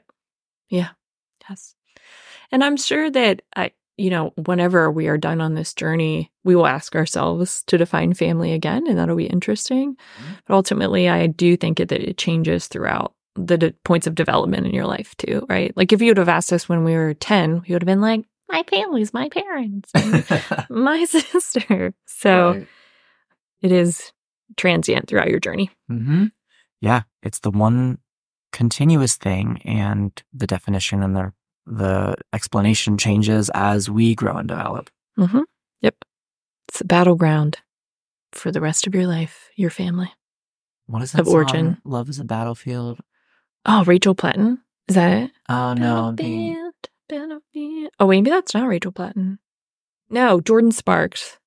Yeah. 0.68 0.90
Yes. 1.48 1.74
And 2.52 2.62
I'm 2.64 2.76
sure 2.76 3.10
that 3.10 3.42
I, 3.56 3.72
you 3.96 4.10
know, 4.10 4.32
whenever 4.46 4.90
we 4.90 5.08
are 5.08 5.18
done 5.18 5.40
on 5.40 5.54
this 5.54 5.74
journey, 5.74 6.30
we 6.44 6.56
will 6.56 6.66
ask 6.66 6.94
ourselves 6.96 7.62
to 7.66 7.76
define 7.78 8.14
family 8.14 8.52
again, 8.52 8.86
and 8.86 8.98
that'll 8.98 9.16
be 9.16 9.26
interesting. 9.26 9.94
Mhm. 9.94 10.38
But 10.46 10.54
ultimately, 10.54 11.08
I 11.08 11.26
do 11.26 11.56
think 11.56 11.80
it, 11.80 11.88
that 11.90 12.00
it 12.00 12.16
changes 12.18 12.66
throughout 12.66 13.14
the 13.36 13.56
de- 13.58 13.74
points 13.84 14.06
of 14.06 14.14
development 14.14 14.66
in 14.66 14.74
your 14.74 14.86
life 14.86 15.14
too, 15.16 15.46
right? 15.48 15.72
Like 15.76 15.92
if 15.92 16.00
you 16.02 16.08
would 16.08 16.16
have 16.16 16.28
asked 16.28 16.52
us 16.52 16.68
when 16.68 16.82
we 16.84 16.94
were 16.94 17.14
10, 17.14 17.62
we 17.66 17.72
would 17.74 17.82
have 17.82 17.86
been 17.86 18.00
like, 18.00 18.24
my 18.48 18.64
family's 18.68 19.14
my 19.14 19.28
parents, 19.28 19.92
my 20.68 21.04
sister. 21.08 21.94
So 22.06 22.52
Right. 22.54 22.68
it 23.62 23.70
is 23.72 24.12
transient 24.56 25.06
throughout 25.08 25.28
your 25.28 25.38
journey. 25.40 25.70
hmm 25.88 26.26
Yeah, 26.80 27.02
it's 27.22 27.38
the 27.40 27.50
one 27.52 27.98
continuous 28.52 29.14
thing, 29.16 29.60
and 29.64 30.10
the 30.32 30.46
definition 30.48 31.02
and 31.04 31.14
the 31.14 31.32
the 31.66 32.14
explanation 32.32 32.98
changes 32.98 33.50
as 33.54 33.88
we 33.90 34.14
grow 34.14 34.36
and 34.36 34.48
develop. 34.48 34.90
Mm-hmm. 35.18 35.40
Yep. 35.82 35.96
It's 36.68 36.80
a 36.80 36.84
battleground 36.84 37.58
for 38.32 38.50
the 38.52 38.60
rest 38.60 38.86
of 38.86 38.94
your 38.94 39.06
life, 39.06 39.50
your 39.56 39.70
family. 39.70 40.12
What 40.86 41.02
is 41.02 41.12
that 41.12 41.20
Of 41.20 41.26
song? 41.26 41.34
origin. 41.34 41.78
Love 41.84 42.08
is 42.08 42.18
a 42.18 42.24
battlefield. 42.24 43.00
Oh, 43.66 43.84
Rachel 43.84 44.14
Platten. 44.14 44.58
Is 44.88 44.94
that 44.96 45.12
it? 45.24 45.30
Oh 45.48 45.74
no, 45.74 46.12
Battlefield, 46.12 46.74
battlefield. 47.08 47.90
Oh, 48.00 48.08
maybe 48.08 48.30
that's 48.30 48.54
not 48.54 48.66
Rachel 48.66 48.90
Platten. 48.92 49.38
No, 50.08 50.40
Jordin 50.40 50.72
Sparks. 50.72 51.38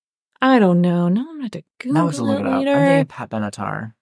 I 0.41 0.59
don't 0.59 0.79
know. 0.81 1.09
No, 1.09 1.21
I'm 1.29 1.37
going 1.39 1.49
to 1.49 1.63
Google 1.79 2.11
should 2.11 2.21
look 2.21 2.39
it 2.39 2.45
up. 2.45 2.53
I'm 2.53 2.65
thinking 2.65 3.05
Pat 3.07 3.29
Benatar. 3.29 3.93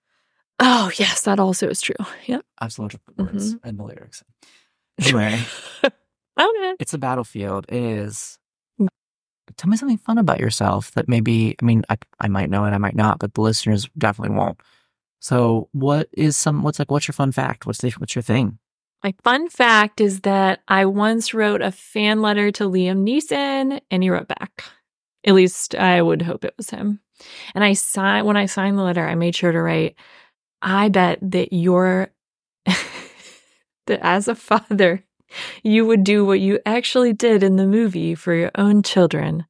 Oh, 0.60 0.92
yes, 0.98 1.22
that 1.22 1.40
also 1.40 1.70
is 1.70 1.82
true. 1.82 1.96
Yep. 2.28 2.46
I 2.60 2.66
just 2.66 2.78
looked 2.78 2.94
up 2.96 3.02
the 3.16 3.24
words 3.24 3.56
Mm-hmm. 3.56 3.68
and 3.68 3.80
the 3.80 3.84
lyrics. 3.84 4.24
Anyway, 5.02 5.40
Okay. 6.42 6.76
it's 6.80 6.94
a 6.94 6.98
battlefield. 6.98 7.66
It 7.70 7.76
is. 7.76 8.38
Tell 9.58 9.70
me 9.70 9.78
something 9.78 9.98
fun 9.98 10.18
about 10.18 10.40
yourself 10.40 10.92
that 10.92 11.10
maybe, 11.10 11.56
I 11.62 11.66
mean, 11.66 11.84
I, 11.90 11.98
I 12.20 12.28
might 12.30 12.50
know 12.50 12.66
it, 12.66 12.72
I 12.72 12.78
might 12.78 12.96
not, 12.96 13.20
but 13.20 13.34
the 13.34 13.42
listeners 13.42 13.90
definitely 13.98 14.36
won't. 14.36 14.60
So, 15.20 15.68
what 15.72 16.08
is 16.14 16.38
some, 16.38 16.64
what's 16.64 16.80
like, 16.80 16.90
what's 16.90 17.08
your 17.08 17.14
fun 17.14 17.32
fact? 17.32 17.66
What's 17.66 17.80
the, 17.80 17.92
what's 17.98 18.16
your 18.16 18.24
thing? 18.24 18.60
My 19.04 19.14
fun 19.24 19.50
fact 19.50 20.00
is 20.00 20.22
that 20.22 20.62
I 20.68 20.86
once 20.86 21.34
wrote 21.34 21.62
a 21.62 21.72
fan 21.72 22.22
letter 22.22 22.52
to 22.52 22.64
Liam 22.64 23.06
Neeson 23.06 23.82
and 23.90 24.04
he 24.04 24.10
wrote 24.10 24.28
back. 24.28 24.64
At 25.26 25.34
least 25.34 25.76
I 25.76 26.02
would 26.02 26.22
hope 26.22 26.46
it 26.46 26.54
was 26.58 26.70
him. 26.70 27.00
And 27.54 27.64
I 27.64 27.74
signed 27.74 28.26
when 28.26 28.38
I 28.38 28.46
signed 28.46 28.78
the 28.78 28.84
letter, 28.84 29.08
I 29.08 29.16
made 29.16 29.36
sure 29.36 29.52
to 29.52 29.62
write, 29.62 29.96
I 30.62 30.90
bet 30.90 31.20
that 31.22 31.54
you're 31.54 32.12
that 32.66 34.00
as 34.02 34.28
a 34.28 34.36
father, 34.36 35.04
you 35.64 35.86
would 35.86 36.04
do 36.04 36.26
what 36.26 36.40
you 36.40 36.60
actually 36.66 37.14
did 37.14 37.44
in 37.44 37.56
the 37.56 37.68
movie 37.68 38.16
for 38.16 38.34
your 38.34 38.52
own 38.56 38.84
children, 38.84 39.46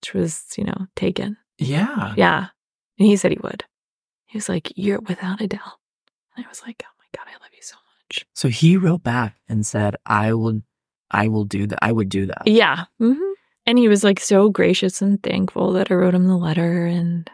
which 0.00 0.14
was, 0.14 0.44
you 0.56 0.64
know, 0.64 0.86
taken. 0.96 1.36
Yeah. 1.58 2.14
Yeah. 2.16 2.46
And 2.98 3.06
he 3.06 3.16
said 3.16 3.32
he 3.32 3.38
would. 3.42 3.64
He 4.26 4.36
was 4.38 4.48
like, 4.48 4.72
You're 4.76 5.00
without 5.00 5.40
a 5.40 5.46
doubt. 5.46 5.78
And 6.36 6.44
I 6.44 6.48
was 6.48 6.62
like, 6.66 6.82
Oh 6.84 6.94
my 6.98 7.04
God, 7.16 7.28
I 7.28 7.34
love 7.42 7.50
you 7.54 7.62
so 7.62 7.76
much. 7.76 8.26
So 8.34 8.48
he 8.48 8.76
wrote 8.76 9.02
back 9.02 9.36
and 9.48 9.66
said, 9.66 9.96
I 10.06 10.32
will, 10.34 10.62
I 11.10 11.28
will 11.28 11.44
do 11.44 11.66
that. 11.66 11.78
I 11.82 11.92
would 11.92 12.08
do 12.08 12.26
that. 12.26 12.42
Yeah. 12.46 12.84
hmm 12.98 13.14
And 13.66 13.78
he 13.78 13.88
was 13.88 14.04
like 14.04 14.20
so 14.20 14.48
gracious 14.48 15.02
and 15.02 15.22
thankful 15.22 15.72
that 15.72 15.90
I 15.90 15.94
wrote 15.94 16.14
him 16.14 16.26
the 16.26 16.36
letter. 16.36 16.86
And 16.86 17.30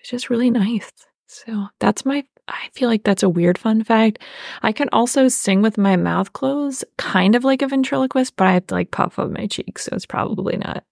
it's 0.00 0.10
just 0.10 0.30
really 0.30 0.50
nice. 0.50 0.90
So 1.30 1.66
that's 1.78 2.04
my, 2.06 2.24
I 2.48 2.68
feel 2.72 2.88
like 2.88 3.04
that's 3.04 3.22
a 3.22 3.28
weird 3.28 3.58
fun 3.58 3.84
fact. 3.84 4.18
I 4.62 4.72
can 4.72 4.88
also 4.92 5.28
sing 5.28 5.60
with 5.62 5.76
my 5.76 5.94
mouth 5.96 6.32
closed, 6.32 6.84
kind 6.96 7.34
of 7.34 7.44
like 7.44 7.60
a 7.62 7.68
ventriloquist, 7.68 8.34
but 8.36 8.46
I 8.46 8.54
have 8.54 8.66
to 8.68 8.74
like 8.74 8.90
puff 8.90 9.18
up 9.18 9.30
my 9.30 9.46
cheeks. 9.46 9.84
So 9.84 9.90
it's 9.94 10.06
probably 10.06 10.56
not, 10.56 10.84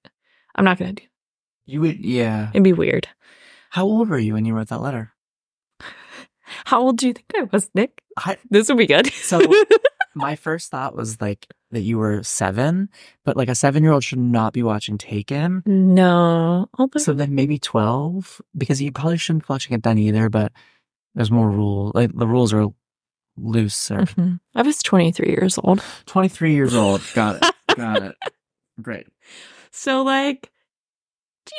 I'm 0.55 0.65
not 0.65 0.79
going 0.79 0.95
to 0.95 1.03
do 1.03 1.09
You 1.65 1.81
would, 1.81 2.05
yeah. 2.05 2.51
It'd 2.51 2.63
be 2.63 2.75
weird. 2.75 3.09
How 3.71 3.85
old 3.87 4.09
were 4.11 4.19
you 4.19 4.35
when 4.35 4.45
you 4.45 4.55
wrote 4.55 4.69
that 4.69 4.83
letter? 4.83 5.13
How 6.67 6.81
old 6.81 6.99
do 6.99 7.09
you 7.09 7.13
think 7.15 7.27
I 7.37 7.43
was, 7.45 7.71
Nick? 7.75 8.03
I, 8.19 8.37
This 8.51 8.69
would 8.69 8.79
be 8.79 8.87
good. 8.87 9.07
So- 9.13 9.41
my 10.15 10.37
first 10.37 10.71
thought 10.71 10.95
was 10.95 11.21
like 11.21 11.47
that 11.77 11.83
you 11.83 11.99
were 11.99 12.23
seven, 12.23 12.89
but 13.25 13.37
like 13.37 13.49
a 13.49 13.55
seven 13.55 13.83
year 13.83 13.93
old 13.93 14.03
should 14.03 14.19
not 14.19 14.53
be 14.53 14.63
watching 14.63 14.99
Taken. 14.99 15.63
no. 15.67 16.69
Although- 16.79 16.99
So 16.99 17.13
then 17.13 17.35
maybe 17.35 17.59
12, 17.59 18.41
because 18.57 18.81
you 18.83 18.91
probably 18.93 19.19
shouldn't 19.19 19.45
be 19.47 19.53
watching 19.53 19.75
it 19.75 19.83
then 19.83 19.99
either, 19.99 20.29
but 20.29 20.53
there's 21.15 21.31
more 21.31 21.51
rule. 21.51 21.93
Like 21.95 22.11
the 22.17 22.27
rules 22.27 22.53
are 22.53 22.67
looser. 23.37 23.99
Mhm. 24.01 24.41
I 24.55 24.63
was 24.63 24.83
23 24.83 25.29
years 25.29 25.59
old. 25.63 25.83
23 26.07 26.55
years 26.55 26.75
old. 26.75 27.03
Got 27.15 27.37
it. 27.43 27.55
Got 27.77 28.03
it. 28.03 28.17
Great. 28.81 29.07
So, 29.71 30.03
like, 30.03 30.51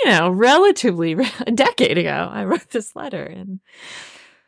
you 0.03 0.11
know, 0.11 0.29
relatively 0.29 1.13
a 1.47 1.51
decade 1.51 1.97
ago, 1.97 2.29
I 2.31 2.45
wrote 2.45 2.69
this 2.71 2.95
letter 2.95 3.23
and 3.23 3.59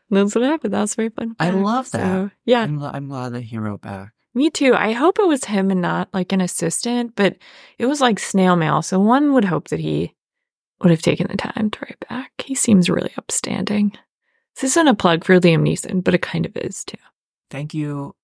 that's 0.10 0.34
what 0.34 0.44
happened. 0.44 0.74
That 0.74 0.82
was 0.82 0.96
very 0.96 1.10
fun. 1.10 1.36
I 1.40 1.52
love 1.52 1.92
that. 1.92 2.02
So, 2.02 2.32
yeah, 2.46 2.62
I'm, 2.62 2.82
I'm 2.82 3.08
glad 3.10 3.34
that 3.34 3.42
he 3.42 3.58
wrote 3.60 3.82
back. 3.82 4.12
Me 4.40 4.50
too. 4.50 4.74
I 4.74 4.94
hope 4.94 5.20
it 5.20 5.28
was 5.28 5.44
him 5.44 5.70
and 5.70 5.82
not 5.82 6.08
like 6.14 6.32
an 6.32 6.40
assistant, 6.40 7.14
but 7.16 7.36
it 7.78 7.86
was 7.88 8.00
like 8.00 8.20
snail 8.20 8.56
mail. 8.56 8.82
So, 8.82 9.00
one 9.00 9.34
would 9.34 9.44
hope 9.44 9.68
that 9.68 9.82
he 9.82 10.16
would 10.82 10.92
have 10.92 11.02
taken 11.02 11.28
the 11.28 11.36
time 11.36 11.70
to 11.70 11.80
write 11.82 12.06
back. 12.10 12.32
He 12.38 12.56
seems 12.56 12.90
really 12.90 13.12
upstanding. 13.18 13.92
This 14.56 14.72
isn't 14.72 14.88
a 14.88 14.96
plug 14.96 15.26
for 15.26 15.40
Liam 15.40 15.62
Neeson, 15.62 16.04
but 16.04 16.14
it 16.14 16.22
kind 16.22 16.46
of 16.46 16.56
is 16.56 16.86
too. 16.86 16.98
Thank 17.50 17.74
you. 17.74 18.16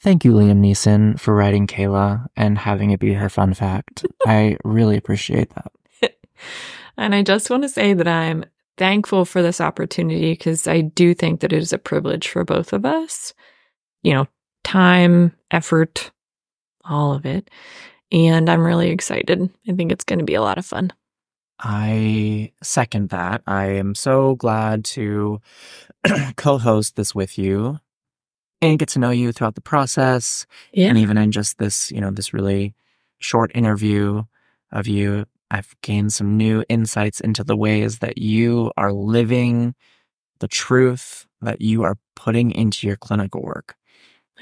Thank 0.00 0.24
you, 0.24 0.32
Liam 0.32 0.60
Neeson, 0.60 1.20
for 1.20 1.34
writing 1.34 1.66
Kayla 1.66 2.26
and 2.36 2.56
having 2.58 2.90
it 2.90 3.00
be 3.00 3.12
her 3.12 3.28
fun 3.28 3.52
fact. 3.52 4.04
I 4.26 4.56
really 4.64 4.96
appreciate 4.96 5.50
that. 5.54 5.72
And 6.96 7.12
I 7.12 7.22
just 7.22 7.50
want 7.50 7.64
to 7.64 7.68
say 7.68 7.92
that 7.92 8.06
I'm 8.06 8.44
thankful 8.76 9.24
for 9.24 9.42
this 9.42 9.60
opportunity 9.60 10.30
because 10.30 10.68
I 10.68 10.80
do 10.80 11.12
think 11.12 11.40
that 11.40 11.52
it 11.52 11.58
is 11.58 11.72
a 11.72 11.78
privilege 11.78 12.28
for 12.28 12.44
both 12.44 12.72
of 12.72 12.84
us. 12.84 13.34
You 14.04 14.14
know, 14.14 14.28
time, 14.64 15.32
effort, 15.50 16.10
all 16.84 17.14
of 17.14 17.24
it. 17.24 17.50
And 18.10 18.48
I'm 18.48 18.64
really 18.64 18.90
excited. 18.90 19.50
I 19.68 19.72
think 19.72 19.92
it's 19.92 20.04
going 20.04 20.18
to 20.18 20.24
be 20.24 20.34
a 20.34 20.42
lot 20.42 20.58
of 20.58 20.66
fun. 20.66 20.92
I 21.60 22.52
second 22.62 23.10
that. 23.10 23.42
I 23.46 23.66
am 23.66 23.94
so 23.94 24.34
glad 24.34 24.84
to 24.86 25.40
co 26.36 26.58
host 26.58 26.96
this 26.96 27.14
with 27.14 27.38
you 27.38 27.78
and 28.60 28.78
get 28.78 28.88
to 28.90 28.98
know 28.98 29.10
you 29.10 29.32
throughout 29.32 29.54
the 29.54 29.60
process. 29.60 30.46
Yeah. 30.72 30.88
And 30.88 30.98
even 30.98 31.16
in 31.16 31.32
just 31.32 31.58
this, 31.58 31.90
you 31.90 32.00
know, 32.00 32.10
this 32.10 32.34
really 32.34 32.74
short 33.18 33.52
interview 33.54 34.24
of 34.72 34.86
you, 34.86 35.26
I've 35.50 35.74
gained 35.82 36.12
some 36.12 36.36
new 36.36 36.64
insights 36.68 37.20
into 37.20 37.44
the 37.44 37.56
ways 37.56 38.00
that 38.00 38.18
you 38.18 38.72
are 38.76 38.92
living 38.92 39.74
the 40.40 40.48
truth 40.48 41.26
that 41.40 41.60
you 41.60 41.84
are 41.84 41.96
putting 42.16 42.50
into 42.50 42.86
your 42.86 42.96
clinical 42.96 43.42
work. 43.42 43.76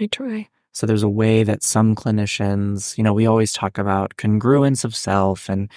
I 0.01 0.07
try. 0.07 0.49
So 0.73 0.87
there's 0.87 1.03
a 1.03 1.09
way 1.09 1.43
that 1.45 1.63
some 1.63 1.95
clinicians, 1.95 2.97
you 2.97 3.05
know, 3.05 3.13
we 3.13 3.27
always 3.27 3.53
talk 3.53 3.77
about 3.79 4.17
congruence 4.17 4.85
of 4.85 4.97
self 4.97 5.49
and 5.49 5.71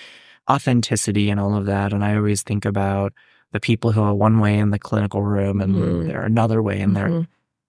authenticity 0.49 1.29
and 1.29 1.39
all 1.39 1.55
of 1.55 1.65
that. 1.65 1.91
And 1.91 2.03
I 2.03 2.15
always 2.15 2.43
think 2.43 2.65
about 2.65 3.13
the 3.51 3.59
people 3.59 3.91
who 3.91 4.01
are 4.01 4.13
one 4.13 4.39
way 4.39 4.57
in 4.57 4.69
the 4.71 4.79
clinical 4.79 5.21
room 5.21 5.59
and 5.61 5.75
Mhm. 5.75 6.07
they're 6.07 6.23
another 6.23 6.61
way 6.63 6.79
in 6.79 6.93
their 6.93 7.09
Mhm. 7.09 7.27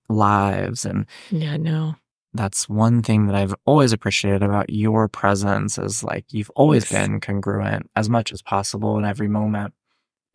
lives. 0.09 0.85
And 0.85 1.07
Yeah, 1.31 1.57
no. 1.57 1.97
that's 2.33 2.69
one 2.69 3.03
thing 3.03 3.27
that 3.27 3.35
I've 3.35 3.55
always 3.65 3.93
appreciated 3.93 4.43
about 4.43 4.71
your 4.71 5.09
presence 5.09 5.79
is 5.79 6.05
like 6.05 6.33
you've 6.33 6.51
always 6.55 6.91
Yes. 6.91 7.07
been 7.07 7.21
congruent 7.21 7.91
as 7.97 8.09
much 8.09 8.33
as 8.33 8.43
possible 8.43 8.99
in 8.99 9.05
every 9.05 9.29
moment. 9.29 9.75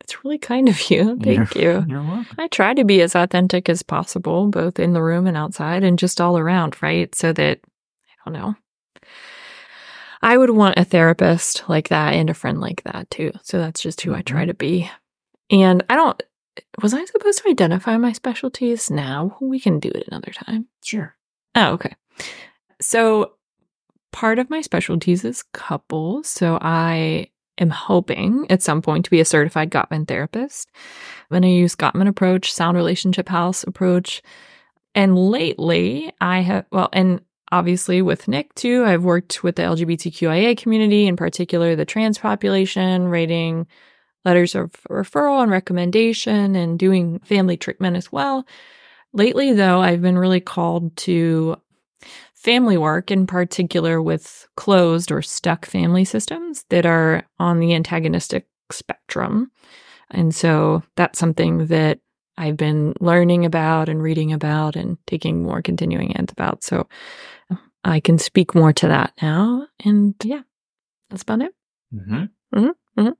It's 0.02 0.24
really 0.24 0.38
kind 0.38 0.68
of 0.68 0.90
you. 0.90 1.16
Thank 1.22 1.54
You're- 1.54 1.80
you. 1.80 1.84
You're 1.88 2.02
welcome. 2.02 2.36
I 2.38 2.48
try 2.48 2.74
to 2.74 2.84
be 2.84 3.00
as 3.00 3.14
authentic 3.14 3.68
as 3.68 3.82
possible, 3.82 4.48
both 4.48 4.78
in 4.78 4.92
the 4.92 5.02
room 5.02 5.26
and 5.26 5.36
outside, 5.36 5.84
and 5.84 5.98
just 5.98 6.20
all 6.20 6.36
around, 6.36 6.82
right? 6.82 7.14
So 7.14 7.32
that, 7.32 7.60
I 7.64 8.30
don't 8.30 8.34
know. 8.34 8.56
I 10.22 10.36
would 10.36 10.50
want 10.50 10.78
a 10.78 10.84
therapist 10.84 11.64
like 11.68 11.88
that 11.88 12.14
and 12.14 12.30
a 12.30 12.34
friend 12.34 12.60
like 12.60 12.82
that 12.84 13.10
too. 13.10 13.32
So 13.42 13.58
that's 13.58 13.80
just 13.80 14.00
who 14.00 14.12
I 14.12 14.18
mm-hmm. 14.18 14.34
try 14.36 14.44
to 14.44 14.54
be. 14.54 14.90
And 15.50 15.84
I 15.88 15.96
don't, 15.96 16.22
was 16.80 16.94
I 16.94 17.04
supposed 17.04 17.42
to 17.42 17.50
identify 17.50 17.96
my 17.96 18.12
specialties 18.12 18.90
now? 18.90 19.36
We 19.40 19.58
can 19.58 19.80
do 19.80 19.88
it 19.88 20.06
another 20.06 20.30
time. 20.32 20.68
Sure. 20.82 21.16
Oh, 21.54 21.72
okay. 21.72 21.94
So 22.80 23.32
part 24.12 24.38
of 24.38 24.50
my 24.50 24.60
specialties 24.60 25.24
is 25.24 25.42
couples. 25.52 26.28
So 26.28 26.58
I 26.60 27.28
am 27.62 27.70
hoping 27.70 28.46
at 28.50 28.62
some 28.62 28.82
point 28.82 29.04
to 29.06 29.10
be 29.10 29.20
a 29.20 29.24
certified 29.24 29.70
Gottman 29.70 30.06
therapist. 30.06 30.68
I'm 30.74 31.40
going 31.40 31.42
to 31.42 31.48
use 31.48 31.74
Gottman 31.74 32.08
approach, 32.08 32.52
sound 32.52 32.76
relationship 32.76 33.28
house 33.28 33.62
approach. 33.64 34.22
And 34.94 35.16
lately 35.16 36.12
I 36.20 36.40
have, 36.40 36.66
well, 36.70 36.90
and 36.92 37.22
obviously 37.50 38.02
with 38.02 38.28
Nick 38.28 38.54
too. 38.54 38.84
I've 38.84 39.04
worked 39.04 39.44
with 39.44 39.56
the 39.56 39.62
LGBTQIA 39.62 40.56
community, 40.56 41.06
in 41.06 41.16
particular 41.16 41.76
the 41.76 41.84
trans 41.84 42.18
population, 42.18 43.08
writing 43.08 43.66
letters 44.24 44.54
of 44.54 44.72
referral 44.88 45.42
and 45.42 45.50
recommendation 45.50 46.56
and 46.56 46.78
doing 46.78 47.18
family 47.20 47.56
treatment 47.56 47.96
as 47.96 48.10
well. 48.10 48.46
Lately, 49.12 49.52
though, 49.52 49.80
I've 49.80 50.00
been 50.00 50.16
really 50.16 50.40
called 50.40 50.96
to 50.98 51.56
family 52.42 52.76
work, 52.76 53.10
in 53.10 53.26
particular 53.26 54.02
with 54.02 54.46
closed 54.56 55.12
or 55.12 55.22
stuck 55.22 55.64
family 55.66 56.04
systems 56.04 56.64
that 56.70 56.84
are 56.86 57.24
on 57.38 57.60
the 57.60 57.74
antagonistic 57.74 58.46
spectrum. 58.70 59.50
And 60.10 60.34
so 60.34 60.82
that's 60.96 61.18
something 61.18 61.66
that 61.66 62.00
I've 62.36 62.56
been 62.56 62.94
learning 63.00 63.44
about 63.44 63.88
and 63.88 64.02
reading 64.02 64.32
about 64.32 64.74
and 64.76 64.98
taking 65.06 65.42
more 65.42 65.62
continuing 65.62 66.16
eds 66.16 66.32
about. 66.32 66.64
So 66.64 66.88
I 67.84 68.00
can 68.00 68.18
speak 68.18 68.54
more 68.54 68.72
to 68.72 68.88
that 68.88 69.12
now. 69.20 69.66
And 69.84 70.14
yeah, 70.24 70.42
that's 71.10 71.22
about 71.22 71.42
it. 71.42 71.52
Mm-hmm. 71.94 72.24
Mm-hmm. 72.54 73.00
Mm-hmm. 73.00 73.10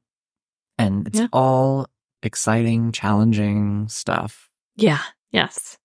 And 0.79 1.07
it's 1.09 1.21
Yeah. 1.21 1.27
all 1.33 1.87
exciting, 2.23 2.93
challenging 2.93 3.89
stuff. 3.89 4.49
Yeah. 4.77 5.01
Yes. 5.31 5.79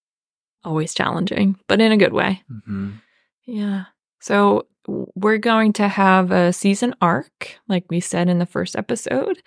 Always 0.63 0.93
challenging, 0.93 1.57
but 1.67 1.79
in 1.81 1.91
a 1.91 1.97
good 1.97 2.13
way. 2.13 2.43
Mm-hmm. 3.47 3.59
Yeah. 3.59 3.85
So 4.19 4.67
we're 5.15 5.37
going 5.37 5.73
to 5.73 5.87
have 5.87 6.31
a 6.31 6.53
season 6.53 6.95
arc, 7.01 7.57
like 7.67 7.85
we 7.89 7.99
said 7.99 8.29
in 8.29 8.39
the 8.39 8.45
first 8.45 8.75
episode, 8.75 9.41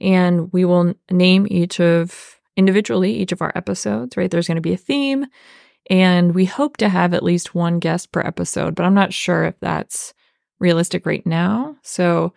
and 0.00 0.52
we 0.52 0.64
will 0.64 0.94
name 1.10 1.46
each 1.50 1.80
of 1.80 2.40
individually 2.56 3.12
each 3.12 3.32
of 3.32 3.42
our 3.42 3.52
episodes, 3.54 4.16
right? 4.16 4.30
There's 4.30 4.46
going 4.46 4.56
to 4.56 4.62
be 4.62 4.72
a 4.72 4.78
theme, 4.78 5.26
and 5.90 6.34
we 6.34 6.46
hope 6.46 6.76
to 6.78 6.88
have 6.90 7.14
at 7.14 7.24
least 7.24 7.54
one 7.54 7.80
guest 7.80 8.12
per 8.12 8.20
episode, 8.20 8.74
but 8.74 8.84
I'm 8.84 8.94
not 8.94 9.12
sure 9.14 9.44
if 9.44 9.54
that's 9.60 10.14
realistic 10.60 11.06
right 11.06 11.26
now. 11.26 11.76
So 11.82 12.34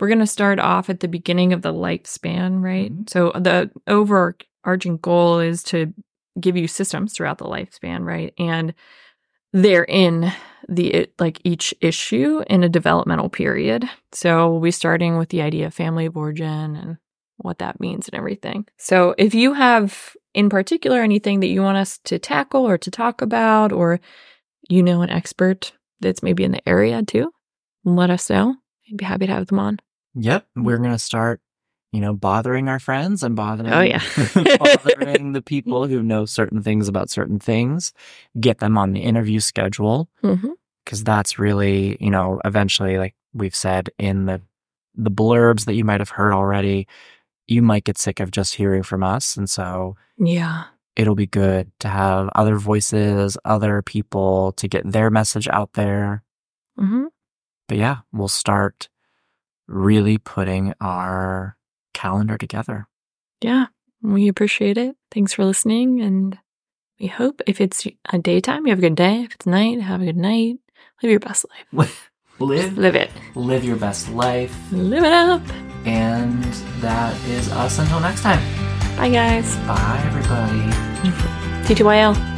we're 0.00 0.08
going 0.08 0.20
to 0.20 0.26
start 0.26 0.58
off 0.60 0.90
at 0.90 1.00
the 1.00 1.08
beginning 1.08 1.52
of 1.52 1.62
the 1.62 1.72
lifespan, 1.72 2.62
right? 2.62 2.92
Mhm. 2.92 3.10
So 3.10 3.32
the 3.34 3.70
overarching 3.86 4.98
goal 4.98 5.40
is 5.40 5.62
to 5.64 5.92
give 6.40 6.56
you 6.56 6.68
systems 6.68 7.12
throughout 7.14 7.38
the 7.38 7.44
lifespan, 7.46 8.04
right? 8.04 8.32
And 8.38 8.74
they're 9.52 9.84
in 9.84 10.32
the 10.68 11.08
like 11.18 11.40
each 11.44 11.74
issue 11.80 12.42
in 12.48 12.62
a 12.62 12.68
developmental 12.68 13.30
period. 13.30 13.88
So 14.12 14.50
we'll 14.50 14.60
be 14.60 14.70
starting 14.70 15.16
with 15.16 15.30
the 15.30 15.42
idea 15.42 15.66
of 15.66 15.74
family 15.74 16.06
of 16.06 16.16
origin 16.16 16.76
and 16.76 16.98
what 17.38 17.58
that 17.58 17.80
means 17.80 18.08
and 18.08 18.18
everything. 18.18 18.66
So 18.76 19.14
if 19.16 19.34
you 19.34 19.54
have 19.54 20.14
in 20.34 20.50
particular 20.50 21.00
anything 21.00 21.40
that 21.40 21.48
you 21.48 21.62
want 21.62 21.78
us 21.78 21.98
to 22.04 22.18
tackle 22.18 22.68
or 22.68 22.76
to 22.78 22.90
talk 22.90 23.22
about, 23.22 23.72
or 23.72 24.00
you 24.68 24.82
know 24.82 25.02
an 25.02 25.10
expert 25.10 25.72
that's 26.00 26.22
maybe 26.22 26.44
in 26.44 26.52
the 26.52 26.68
area 26.68 27.02
too, 27.02 27.30
let 27.84 28.10
us 28.10 28.28
know. 28.28 28.56
I'd 28.90 28.96
be 28.96 29.04
happy 29.04 29.26
to 29.26 29.32
have 29.32 29.46
them 29.46 29.58
on. 29.58 29.78
Yep. 30.14 30.46
We're 30.56 30.78
going 30.78 30.90
to 30.90 30.98
start, 30.98 31.40
you 31.92 32.00
know, 32.00 32.12
bothering 32.12 32.68
our 32.68 32.78
friends 32.78 33.22
and 33.22 33.34
bothering, 33.34 33.72
Oh, 33.72 33.80
yeah. 33.80 34.02
bothering 34.58 35.32
the 35.32 35.42
people 35.42 35.86
who 35.86 36.02
know 36.02 36.24
certain 36.26 36.62
things 36.62 36.86
about 36.88 37.10
certain 37.10 37.38
things, 37.38 37.92
get 38.38 38.58
them 38.58 38.76
on 38.78 38.92
the 38.92 39.00
interview 39.00 39.40
schedule. 39.40 40.08
Mm-hmm. 40.22 40.50
Cause 40.86 41.04
that's 41.04 41.38
really, 41.38 41.98
you 42.00 42.10
know, 42.10 42.40
eventually, 42.46 42.96
like 42.96 43.14
we've 43.34 43.54
said 43.54 43.90
in 43.98 44.24
the, 44.24 44.40
the 44.94 45.10
blurbs 45.10 45.66
that 45.66 45.74
you 45.74 45.84
might 45.84 46.00
have 46.00 46.08
heard 46.08 46.32
already, 46.32 46.88
you 47.46 47.60
might 47.60 47.84
get 47.84 47.98
sick 47.98 48.20
of 48.20 48.30
just 48.30 48.54
hearing 48.54 48.82
from 48.82 49.02
us. 49.02 49.36
And 49.36 49.50
so 49.50 49.96
Yeah. 50.18 50.64
it'll 50.96 51.14
be 51.14 51.26
good 51.26 51.70
to 51.80 51.88
have 51.88 52.30
other 52.34 52.56
voices, 52.56 53.36
other 53.44 53.82
people 53.82 54.52
to 54.52 54.66
get 54.66 54.90
their 54.90 55.10
message 55.10 55.46
out 55.48 55.74
there. 55.74 56.22
Mm-hmm. 56.80 57.04
But 57.68 57.76
yeah, 57.76 57.98
we'll 58.10 58.28
start 58.28 58.88
really 59.66 60.16
putting 60.16 60.72
our 60.80 61.56
calendar 61.98 62.38
together. 62.38 62.86
Yeah. 63.40 63.66
We 64.02 64.28
appreciate 64.28 64.78
it. 64.78 64.96
Thanks 65.10 65.32
for 65.34 65.44
listening. 65.44 66.00
And 66.00 66.38
we 67.00 67.08
hope 67.08 67.40
if 67.46 67.60
it's 67.60 67.86
a 68.12 68.18
daytime, 68.18 68.66
you 68.66 68.70
have 68.70 68.78
a 68.78 68.82
good 68.88 68.94
day. 68.94 69.22
If 69.24 69.34
it's 69.34 69.46
night, 69.46 69.80
have 69.80 70.02
a 70.02 70.04
good 70.06 70.16
night. 70.16 70.56
Live 71.02 71.10
your 71.10 71.20
best 71.20 71.44
life. 71.50 71.98
live, 72.38 72.78
Live 72.78 72.94
it. 72.94 73.10
live 73.34 73.64
your 73.64 73.76
best 73.76 74.08
life. 74.10 74.54
Live 74.72 75.02
it 75.04 75.12
up. 75.12 75.42
And 75.84 76.42
that 76.80 77.16
is 77.26 77.50
us 77.52 77.78
until 77.78 78.00
next 78.00 78.22
time. 78.22 78.40
Bye, 78.96 79.10
guys. 79.10 79.56
Bye, 79.66 80.02
everybody. 80.06 80.60
TTYL. 81.66 82.37